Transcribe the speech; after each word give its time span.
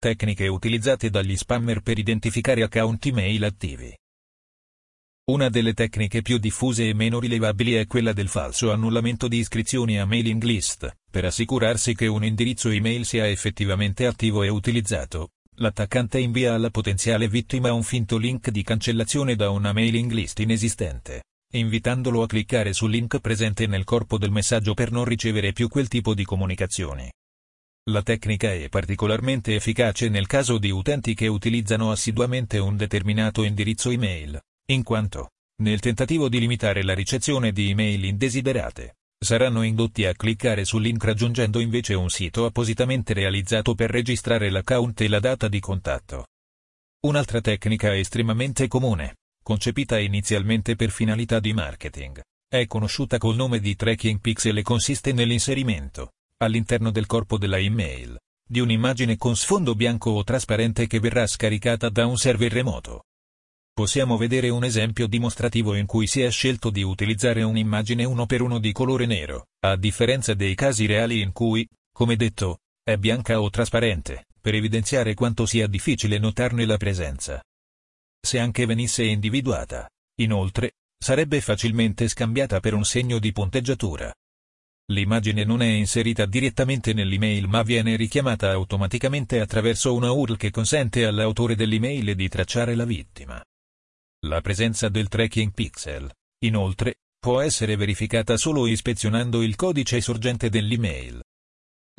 Tecniche 0.00 0.46
utilizzate 0.46 1.10
dagli 1.10 1.36
spammer 1.36 1.80
per 1.80 1.98
identificare 1.98 2.62
account 2.62 3.04
email 3.06 3.42
attivi. 3.42 3.92
Una 5.32 5.48
delle 5.48 5.74
tecniche 5.74 6.22
più 6.22 6.38
diffuse 6.38 6.88
e 6.88 6.94
meno 6.94 7.18
rilevabili 7.18 7.72
è 7.74 7.88
quella 7.88 8.12
del 8.12 8.28
falso 8.28 8.70
annullamento 8.70 9.26
di 9.26 9.38
iscrizioni 9.38 9.98
a 9.98 10.06
mailing 10.06 10.40
list, 10.44 10.88
per 11.10 11.24
assicurarsi 11.24 11.96
che 11.96 12.06
un 12.06 12.24
indirizzo 12.24 12.68
email 12.68 13.04
sia 13.04 13.26
effettivamente 13.26 14.06
attivo 14.06 14.44
e 14.44 14.48
utilizzato. 14.48 15.30
L'attaccante 15.56 16.20
invia 16.20 16.54
alla 16.54 16.70
potenziale 16.70 17.26
vittima 17.26 17.72
un 17.72 17.82
finto 17.82 18.18
link 18.18 18.50
di 18.50 18.62
cancellazione 18.62 19.34
da 19.34 19.50
una 19.50 19.72
mailing 19.72 20.12
list 20.12 20.38
inesistente, 20.38 21.24
invitandolo 21.54 22.22
a 22.22 22.28
cliccare 22.28 22.72
sul 22.72 22.92
link 22.92 23.18
presente 23.18 23.66
nel 23.66 23.82
corpo 23.82 24.16
del 24.16 24.30
messaggio 24.30 24.74
per 24.74 24.92
non 24.92 25.04
ricevere 25.04 25.52
più 25.52 25.66
quel 25.66 25.88
tipo 25.88 26.14
di 26.14 26.22
comunicazioni. 26.22 27.10
La 27.88 28.02
tecnica 28.02 28.52
è 28.52 28.68
particolarmente 28.68 29.54
efficace 29.54 30.10
nel 30.10 30.26
caso 30.26 30.58
di 30.58 30.70
utenti 30.70 31.14
che 31.14 31.26
utilizzano 31.26 31.90
assiduamente 31.90 32.58
un 32.58 32.76
determinato 32.76 33.44
indirizzo 33.44 33.88
email, 33.88 34.38
in 34.66 34.82
quanto, 34.82 35.30
nel 35.62 35.80
tentativo 35.80 36.28
di 36.28 36.38
limitare 36.38 36.82
la 36.82 36.92
ricezione 36.92 37.50
di 37.50 37.70
email 37.70 38.04
indesiderate, 38.04 38.96
saranno 39.18 39.62
indotti 39.62 40.04
a 40.04 40.12
cliccare 40.12 40.66
sul 40.66 40.82
link 40.82 41.02
raggiungendo 41.02 41.60
invece 41.60 41.94
un 41.94 42.10
sito 42.10 42.44
appositamente 42.44 43.14
realizzato 43.14 43.74
per 43.74 43.90
registrare 43.90 44.50
l'account 44.50 45.00
e 45.00 45.08
la 45.08 45.20
data 45.20 45.48
di 45.48 45.58
contatto. 45.58 46.26
Un'altra 47.06 47.40
tecnica 47.40 47.96
estremamente 47.96 48.68
comune, 48.68 49.14
concepita 49.42 49.98
inizialmente 49.98 50.76
per 50.76 50.90
finalità 50.90 51.40
di 51.40 51.54
marketing, 51.54 52.20
è 52.46 52.66
conosciuta 52.66 53.16
col 53.16 53.34
nome 53.34 53.60
di 53.60 53.74
tracking 53.74 54.20
pixel 54.20 54.58
e 54.58 54.62
consiste 54.62 55.12
nell'inserimento, 55.12 56.10
all'interno 56.38 56.90
del 56.90 57.06
corpo 57.06 57.38
della 57.38 57.58
email, 57.58 58.18
di 58.46 58.60
un'immagine 58.60 59.16
con 59.16 59.36
sfondo 59.36 59.74
bianco 59.74 60.10
o 60.10 60.24
trasparente 60.24 60.86
che 60.86 61.00
verrà 61.00 61.26
scaricata 61.26 61.88
da 61.88 62.06
un 62.06 62.16
server 62.16 62.52
remoto. 62.52 63.04
Possiamo 63.72 64.16
vedere 64.16 64.48
un 64.48 64.64
esempio 64.64 65.06
dimostrativo 65.06 65.74
in 65.74 65.86
cui 65.86 66.06
si 66.06 66.22
è 66.22 66.30
scelto 66.30 66.70
di 66.70 66.82
utilizzare 66.82 67.42
un'immagine 67.42 68.04
uno 68.04 68.26
per 68.26 68.40
uno 68.42 68.58
di 68.58 68.72
colore 68.72 69.06
nero, 69.06 69.46
a 69.60 69.76
differenza 69.76 70.34
dei 70.34 70.54
casi 70.54 70.86
reali 70.86 71.20
in 71.20 71.32
cui, 71.32 71.68
come 71.92 72.16
detto, 72.16 72.58
è 72.82 72.96
bianca 72.96 73.40
o 73.40 73.50
trasparente, 73.50 74.26
per 74.40 74.54
evidenziare 74.54 75.14
quanto 75.14 75.46
sia 75.46 75.66
difficile 75.66 76.18
notarne 76.18 76.64
la 76.64 76.76
presenza. 76.76 77.42
Se 78.20 78.38
anche 78.38 78.66
venisse 78.66 79.04
individuata, 79.04 79.88
inoltre, 80.20 80.72
sarebbe 80.98 81.40
facilmente 81.40 82.08
scambiata 82.08 82.58
per 82.58 82.74
un 82.74 82.84
segno 82.84 83.18
di 83.18 83.30
punteggiatura. 83.30 84.12
L'immagine 84.90 85.44
non 85.44 85.60
è 85.60 85.66
inserita 85.66 86.24
direttamente 86.24 86.94
nell'email 86.94 87.46
ma 87.46 87.62
viene 87.62 87.94
richiamata 87.94 88.50
automaticamente 88.52 89.38
attraverso 89.38 89.94
una 89.94 90.12
URL 90.12 90.38
che 90.38 90.50
consente 90.50 91.04
all'autore 91.04 91.54
dell'email 91.54 92.14
di 92.14 92.28
tracciare 92.28 92.74
la 92.74 92.86
vittima. 92.86 93.42
La 94.26 94.40
presenza 94.40 94.88
del 94.88 95.08
tracking 95.08 95.52
pixel, 95.52 96.10
inoltre, 96.44 97.00
può 97.18 97.40
essere 97.40 97.76
verificata 97.76 98.38
solo 98.38 98.66
ispezionando 98.66 99.42
il 99.42 99.56
codice 99.56 100.00
sorgente 100.00 100.48
dell'email. 100.48 101.20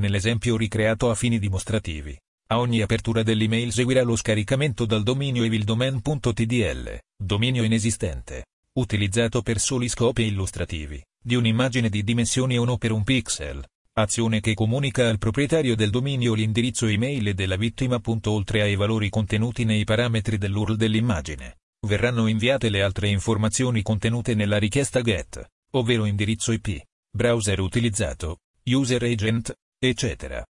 Nell'esempio 0.00 0.56
ricreato 0.56 1.10
a 1.10 1.14
fini 1.14 1.38
dimostrativi, 1.38 2.18
a 2.50 2.58
ogni 2.58 2.80
apertura 2.80 3.22
dell'email 3.22 3.70
seguirà 3.70 4.02
lo 4.02 4.16
scaricamento 4.16 4.86
dal 4.86 5.02
dominio 5.02 5.44
evildomain.tdl, 5.44 6.98
dominio 7.22 7.64
inesistente, 7.64 8.46
utilizzato 8.78 9.42
per 9.42 9.60
soli 9.60 9.88
scopi 9.88 10.22
illustrativi 10.22 11.02
di 11.20 11.34
un'immagine 11.34 11.88
di 11.88 12.02
dimensioni 12.02 12.56
1 12.56 12.78
per 12.78 12.92
un 12.92 13.02
pixel, 13.02 13.62
azione 13.94 14.40
che 14.40 14.54
comunica 14.54 15.08
al 15.08 15.18
proprietario 15.18 15.74
del 15.74 15.90
dominio 15.90 16.34
l'indirizzo 16.34 16.86
email 16.86 17.34
della 17.34 17.56
vittima. 17.56 18.00
Oltre 18.26 18.62
ai 18.62 18.76
valori 18.76 19.08
contenuti 19.08 19.64
nei 19.64 19.84
parametri 19.84 20.38
dell'URL 20.38 20.76
dell'immagine, 20.76 21.58
verranno 21.86 22.26
inviate 22.26 22.70
le 22.70 22.82
altre 22.82 23.08
informazioni 23.08 23.82
contenute 23.82 24.34
nella 24.34 24.58
richiesta 24.58 25.00
GET, 25.02 25.44
ovvero 25.72 26.04
indirizzo 26.04 26.52
IP, 26.52 26.80
browser 27.10 27.60
utilizzato, 27.60 28.38
user 28.64 29.02
agent, 29.02 29.54
eccetera. 29.78 30.44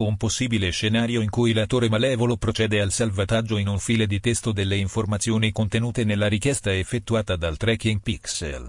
Un 0.00 0.16
possibile 0.16 0.70
scenario 0.70 1.20
in 1.20 1.28
cui 1.28 1.52
l'attore 1.52 1.88
malevolo 1.88 2.36
procede 2.36 2.80
al 2.80 2.92
salvataggio 2.92 3.56
in 3.56 3.66
un 3.66 3.80
file 3.80 4.06
di 4.06 4.20
testo 4.20 4.52
delle 4.52 4.76
informazioni 4.76 5.50
contenute 5.50 6.04
nella 6.04 6.28
richiesta 6.28 6.72
effettuata 6.72 7.34
dal 7.34 7.56
tracking 7.56 8.00
pixel 8.00 8.68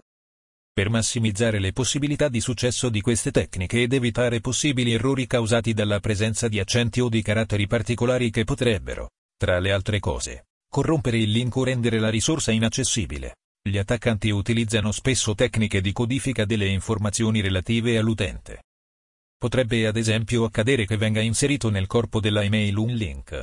per 0.79 0.90
massimizzare 0.90 1.59
le 1.59 1.73
possibilità 1.73 2.29
di 2.29 2.40
successo 2.40 2.88
di 2.88 3.01
queste 3.01 3.31
tecniche 3.31 3.81
ed 3.81 3.91
evitare 3.91 4.40
possibili 4.40 4.94
errori 4.94 5.28
causati 5.28 5.73
dalla 5.73 6.00
presenza 6.00 6.47
di 6.47 6.57
accenti 6.57 7.01
o 7.01 7.09
di 7.09 7.22
caratteri 7.22 7.67
particolari 7.67 8.29
che 8.29 8.45
potrebbero, 8.45 9.09
tra 9.35 9.59
le 9.59 9.73
altre 9.73 10.00
cose, 10.00 10.45
corrompere 10.69 11.17
il 11.17 11.31
link 11.31 11.53
o 11.57 11.66
rendere 11.66 12.00
la 12.00 12.07
risorsa 12.07 12.53
inaccessibile. 12.53 13.35
Gli 13.62 13.78
attaccanti 13.78 14.29
utilizzano 14.29 14.94
spesso 14.94 15.35
tecniche 15.35 15.81
di 15.81 15.91
codifica 15.91 16.45
delle 16.45 16.67
informazioni 16.67 17.41
relative 17.41 17.97
all'utente. 17.97 18.63
Potrebbe 19.38 19.85
ad 19.85 19.97
esempio 19.97 20.46
accadere 20.46 20.85
che 20.85 20.96
venga 20.96 21.19
inserito 21.19 21.69
nel 21.69 21.88
corpo 21.88 22.22
della 22.22 22.41
email 22.41 22.78
un 22.78 22.94
link. 22.94 23.41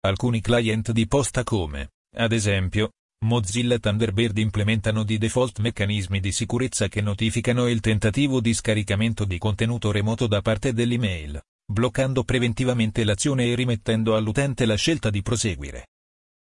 Alcuni 0.00 0.40
client 0.40 0.92
di 0.92 1.06
posta 1.06 1.44
come, 1.44 1.90
ad 2.16 2.32
esempio, 2.32 2.88
Mozilla 3.24 3.78
Thunderbird 3.78 4.36
implementano 4.38 5.02
di 5.02 5.16
default 5.18 5.58
meccanismi 5.60 6.20
di 6.20 6.32
sicurezza 6.32 6.88
che 6.88 7.00
notificano 7.00 7.68
il 7.68 7.80
tentativo 7.80 8.40
di 8.40 8.52
scaricamento 8.52 9.24
di 9.24 9.38
contenuto 9.38 9.90
remoto 9.90 10.26
da 10.26 10.42
parte 10.42 10.72
dell'email, 10.72 11.40
bloccando 11.66 12.24
preventivamente 12.24 13.04
l'azione 13.04 13.46
e 13.46 13.54
rimettendo 13.54 14.16
all'utente 14.16 14.66
la 14.66 14.74
scelta 14.74 15.08
di 15.08 15.22
proseguire. 15.22 15.86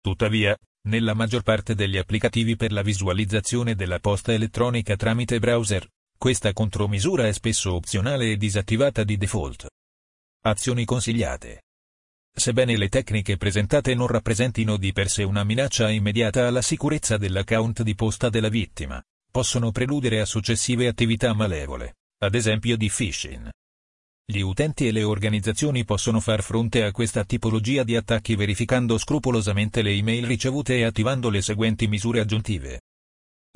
Tuttavia, 0.00 0.56
nella 0.88 1.14
maggior 1.14 1.42
parte 1.42 1.74
degli 1.74 1.96
applicativi 1.96 2.56
per 2.56 2.72
la 2.72 2.82
visualizzazione 2.82 3.74
della 3.74 3.98
posta 3.98 4.32
elettronica 4.32 4.96
tramite 4.96 5.38
browser, 5.38 5.86
questa 6.16 6.52
contromisura 6.52 7.26
è 7.26 7.32
spesso 7.32 7.74
opzionale 7.74 8.30
e 8.30 8.36
disattivata 8.36 9.04
di 9.04 9.16
default. 9.16 9.66
Azioni 10.42 10.84
consigliate. 10.84 11.65
Sebbene 12.38 12.76
le 12.76 12.90
tecniche 12.90 13.38
presentate 13.38 13.94
non 13.94 14.08
rappresentino 14.08 14.76
di 14.76 14.92
per 14.92 15.08
sé 15.08 15.22
una 15.22 15.42
minaccia 15.42 15.88
immediata 15.88 16.46
alla 16.46 16.60
sicurezza 16.60 17.16
dell'account 17.16 17.82
di 17.82 17.94
posta 17.94 18.28
della 18.28 18.50
vittima, 18.50 19.02
possono 19.30 19.72
preludere 19.72 20.20
a 20.20 20.26
successive 20.26 20.86
attività 20.86 21.32
malevole, 21.32 21.94
ad 22.18 22.34
esempio 22.34 22.76
di 22.76 22.90
phishing. 22.94 23.48
Gli 24.26 24.40
utenti 24.40 24.86
e 24.86 24.92
le 24.92 25.02
organizzazioni 25.02 25.86
possono 25.86 26.20
far 26.20 26.42
fronte 26.42 26.82
a 26.82 26.92
questa 26.92 27.24
tipologia 27.24 27.84
di 27.84 27.96
attacchi 27.96 28.34
verificando 28.34 28.98
scrupolosamente 28.98 29.80
le 29.80 29.92
email 29.92 30.26
ricevute 30.26 30.76
e 30.76 30.84
attivando 30.84 31.30
le 31.30 31.40
seguenti 31.40 31.86
misure 31.88 32.20
aggiuntive. 32.20 32.82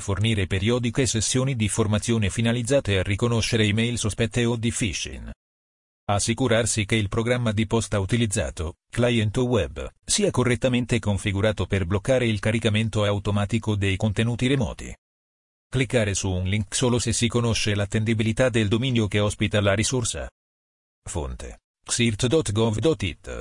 Fornire 0.00 0.46
periodiche 0.46 1.04
sessioni 1.04 1.54
di 1.54 1.68
formazione 1.68 2.30
finalizzate 2.30 2.98
a 2.98 3.02
riconoscere 3.02 3.64
email 3.64 3.98
sospette 3.98 4.46
o 4.46 4.56
di 4.56 4.72
phishing. 4.72 5.30
Assicurarsi 6.12 6.86
che 6.86 6.96
il 6.96 7.08
programma 7.08 7.52
di 7.52 7.68
posta 7.68 8.00
utilizzato, 8.00 8.78
client 8.90 9.36
o 9.36 9.44
web, 9.44 9.88
sia 10.04 10.32
correttamente 10.32 10.98
configurato 10.98 11.66
per 11.66 11.86
bloccare 11.86 12.26
il 12.26 12.40
caricamento 12.40 13.04
automatico 13.04 13.76
dei 13.76 13.96
contenuti 13.96 14.48
remoti. 14.48 14.92
Cliccare 15.68 16.14
su 16.14 16.28
un 16.28 16.48
link 16.48 16.74
solo 16.74 16.98
se 16.98 17.12
si 17.12 17.28
conosce 17.28 17.76
l'attendibilità 17.76 18.48
del 18.48 18.66
dominio 18.66 19.06
che 19.06 19.20
ospita 19.20 19.60
la 19.60 19.72
risorsa. 19.72 20.28
Fonte: 21.08 21.60
xirt.gov.it 21.84 23.40